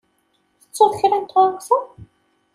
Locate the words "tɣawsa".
1.25-1.79